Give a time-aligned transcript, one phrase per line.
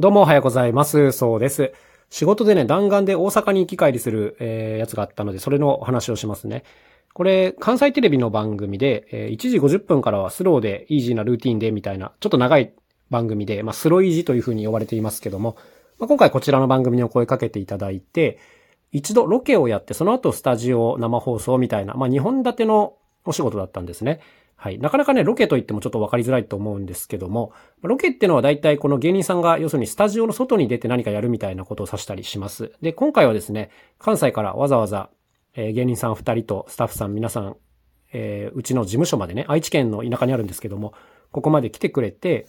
[0.00, 1.12] どうもおはようございます。
[1.12, 1.74] そうです。
[2.08, 6.64] 仕事でね、弾丸で大阪に行き帰りする、えー、やつがあったので、それの話をしますね。
[7.12, 12.72] これ、関西テレビの番組で、えー、1時50分からはスローで、イージーなルーティンで、みたいな、ちょっと長い
[13.10, 15.58] 番組で、まあ、スローイージーという風に呼ばれていますけども、
[15.98, 18.38] まあ、今回こちらの番組にお声かけていただいて、
[18.92, 22.94] 一度ロケをやって、その後スタジオ生放送みたいな、まあ、2本立ての
[23.26, 24.20] お仕事だったんですね。
[24.62, 24.78] はい。
[24.78, 32.70] なかなかね、ロケと言ってもちょっとわかりづらいと思うんですけども、ロケってのは大体この芸人さんが要するにスタジオの外に出て何かやるみたいなことを指したりします。
[32.82, 35.08] で、今回はですね、関西からわざわざ、
[35.54, 37.56] えー、芸人さん二人とスタッフさん皆さん、
[38.12, 40.92] えー、うちの事務所までね、愛知県の田舎にあるんですけども、
[41.32, 42.46] ここまで来てくれて、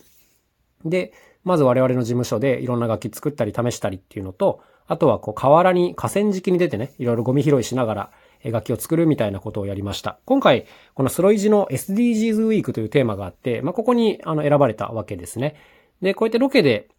[0.83, 1.13] で、
[1.45, 8.11] まず我々の事務所でいろんな楽器作ったり試したりっていうのと、あとはこう河原に河川敷に出てね、いろいろゴミ拾いしながら、
[8.45, 10.19] 楽器を作るみたいなことをやりました。
[10.25, 15.55] 今回、このスロイジの SDGs ウィークというテーマがあって、まあ、ここにあの選ばれたわけですね。
[16.01, 16.89] で、こうやってロケで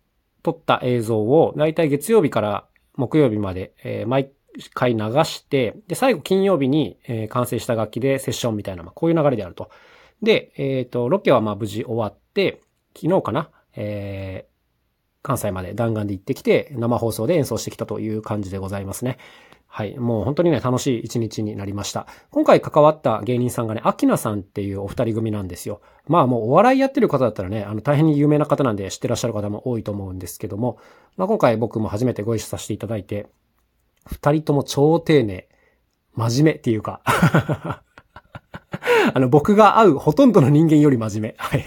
[0.42, 4.30] 撮った映像を、だいたい月曜日から木曜日まで、えー、毎
[4.74, 9.70] 回流して、で、最後金曜日に、えー、完成した楽器でセッションみたいな、まあ、こういう流れであると。
[10.23, 12.60] で、えっ、ー、と、ロケはまあ無事終わって、
[12.95, 14.52] 昨日かな、えー、
[15.23, 19.18] 関西まで弾丸で行ってきて、生放送で演奏してきたという感じでございますね。
[19.74, 19.98] はい。
[19.98, 22.06] もう本当にね、楽しい一日になりました。
[22.28, 25.80] 今回関わった芸人さんがね、アキナさんっていうお二人組なんですよ。
[26.06, 30.76] まあもうお笑いやってる方だったらね、あの大変に有名な方なんで知ってらっしゃる方も多いと思うんですけども、
[31.16, 33.29] まあ今回僕も初めてご一緒させていただいて、
[34.04, 35.48] 二人とも超丁寧、
[36.16, 37.82] 真面目っていうか あ
[39.14, 41.34] の僕が会うほとんどの人間より真面目。
[41.38, 41.64] はい。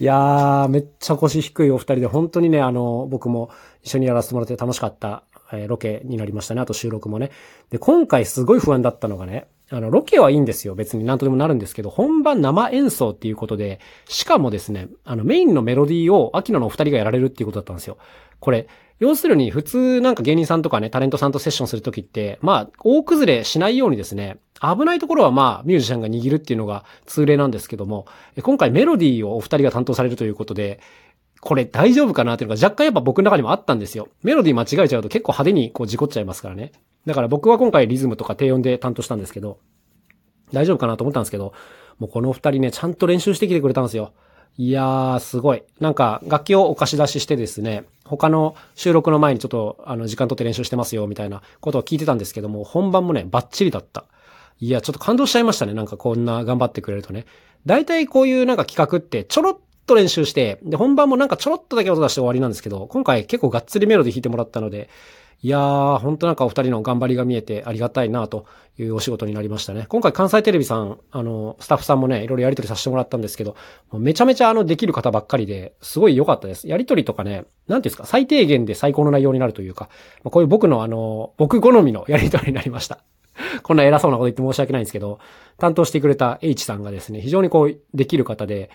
[0.00, 3.50] いやー、めっちゃ腰低いお二人で、本当にね、あの、僕も
[3.82, 6.60] 一緒にやらせてもらって楽しかったえロケになりましたね。
[6.60, 7.30] あと収録もね。
[7.70, 10.74] で、今回すごい不安だったのがね、あの、ロケはいいんですよ。
[10.74, 13.78] 別に何とでもなるんですけど、本番生演奏っていうことで、
[14.08, 17.96] しかもですね、あの、メインのメロディーを、秋野のお二人がやられるっていうことだったんですよ。
[18.40, 18.66] これ、
[18.98, 28.06] 要するに普通なんか芸人さんとかね、タレントさんとセッションするときって、まあ、大崩れしないようにですね、危ないところはまあ、ミュージシャンが握るっていうのが通例なんですけども、
[28.42, 30.80] 今回メロディーをお二人が担当されるということで、
[31.40, 34.08] これ大丈夫かなっていうのが若干やっぱ僕の中にもあったんですよ。
[34.22, 36.72] メロディー間違えちゃうと結構派手にこう事故っちゃいますからね。
[37.06, 39.58] だから僕は今回リズムとか低音で担当したんですけど、
[40.52, 41.54] 大丈夫かなと思ったんですけど、
[41.98, 44.12] もうこの二人ね、ちゃんと練習してきてくれたんですよ。
[44.56, 45.62] いやー、すごい。
[45.78, 54.06] なんか、楽器をお貸し出ししてですね、他の収録の前にちょっと、あの、時間取って練習してますよ、みたいなことを聞いてたんですけども、本番もね、バッチリだった。
[54.58, 55.74] いや、ちょっと感動しちゃいましたね。
[55.74, 57.26] なんかこんな頑張ってくれるとね。
[57.64, 59.58] 大体こういうなんか企画ってちょろっ
[59.90, 64.88] と練習して、で、本番もなんかちょろっとだけ音出して終わりなんですけど、今回結構がっつりメロディ弾いてもらったので、
[65.42, 68.44] いやー、ほんとなんかお二人の頑張りが見えてありがたいなと
[68.78, 69.86] いうお仕事になりましたね。
[69.88, 73.56] 今回関西テレビさん、あの、スタッフさんもね、いろいろやりとりさせてもらったんですけど、
[73.94, 76.68] めちゃめちゃあの、できる方ばっかりで、すごい良かったです。
[76.68, 79.88] やりとりとかね、なんていうんですか、最低限で最高の内容になるというか、
[80.24, 82.98] こういう僕のあの、僕好みのやりとりになりました。
[83.62, 85.18] こんな偉そうなこと言って申し訳ないんですけど、
[85.58, 88.70] 担当してくれた H さんがですね、非常にこう、できる方で、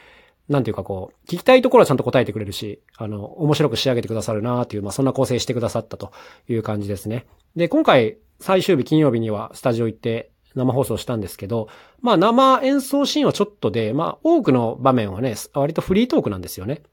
[0.48, 6.12] なんていうかこう、聞きたいところはちゃんと答えてくれるし、あの、面白く仕上げてくださるなっていう、まあそんな構成してくださったと
[6.48, 7.26] いう感じですね。
[7.56, 11.68] で、今回、最終日金曜日にはスタジオ行って生放送したんですけど、
[12.02, 16.84] まあ生演奏シーンはちょっとで、まあ多くの場面はね、割とフリートークなんですよね。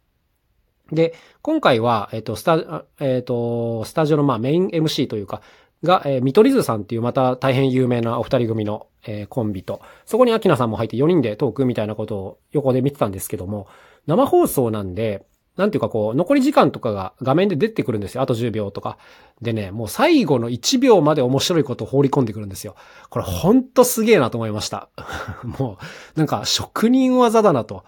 [0.91, 5.41] で、今回は、えっ、と、スタ、えっ、と、スタジオのまあメイン MC というか、
[5.82, 13.66] が、えー、見取り図さんっていうまた大変有名なお二人組の、えー、コンビと、そこにアキナさんも入って4人でトークみたいなことを横で見てたんですけども、
[14.06, 15.24] 生放送なんで、
[15.56, 18.22] なんていうかこう、残り時間とかが画面で出てくるんですよ。
[18.22, 18.96] あと10秒とか。
[19.42, 22.74] でね、もう最後の1秒まで面白いことを放り込んでくるんですよ。
[23.10, 24.88] これほんとすげえなと思いました。
[25.44, 25.78] も
[26.16, 27.84] う、なんか職人技だなと。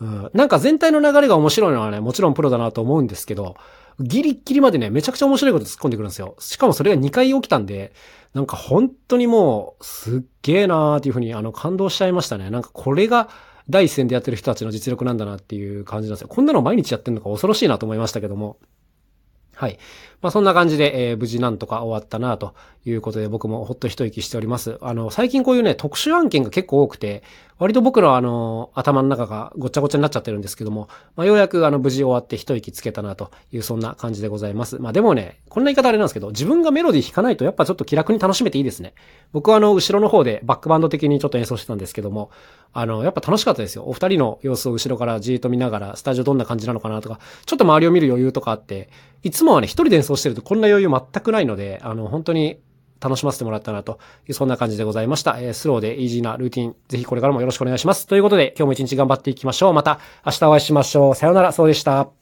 [0.00, 3.56] なんか全体の流れが面白いのはね、もちろんプロだなと思うんですけど、
[3.98, 6.36] ギリギリまでね、めちゃくちゃ面白いこと突っ込んでくるんですよ。
[6.38, 7.94] しかもそれが2回起きたんで、
[8.34, 12.50] なんか本当にもう、すっげえなーっていうふうに、あの、感動しちゃいましたね。
[12.50, 13.30] なんかこれが、
[13.68, 16.28] 第一線でやってる人たちの実力なんだなっていう感じなんですよ。
[16.28, 18.58] こんなの毎日やってるのか恐ろしいなと思いましたけども。
[19.56, 19.78] はい。
[20.20, 22.54] まあそんな感じで、えー、無事なんとか終わったなと
[22.84, 24.78] いうことで僕もほっと一息しております。
[24.82, 27.24] あの、最近こういうね、特殊案件が結構多くて、
[27.58, 34.78] 割と僕のあの、頭の中がごちゃごちゃになっちゃってるんですけども、まあようやくあの、無事終わって一息つけたなというそんな感じでございます。
[34.78, 38.94] まあでもね、こんな言い方あれなんですけど、自分がメロディー弾かないとやっぱちょっと気楽に楽しめていいですね。
[39.32, 42.30] 僕はあの、後ろの方でバックバンド的にちょっと演奏してたんですけども、
[42.74, 43.84] あの、やっぱ楽しかったですよ。
[43.86, 48.90] お二人の様子を後ろからじーっと見ながら、スタジオどんな感じなのかなとか、ちょっと周りを見る余裕とかあって、
[49.22, 52.58] いつもはね、一人で演奏してるとこんな余裕全くないので、あの、本当に
[53.00, 53.98] 楽しませてもらったなと
[54.28, 55.36] いう、そんな感じでございました。
[55.38, 58.06] えー、スローでイージーなルーティン、ぜひこれからもよろしくお願いします。
[58.06, 59.72] ということで、今日も一日頑張っていきましょう。
[59.72, 61.14] また明日お会いしましょう。
[61.14, 62.15] さようなら、そうでした。